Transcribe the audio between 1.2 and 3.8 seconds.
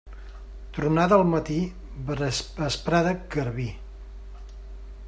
al matí, vesprada, garbí.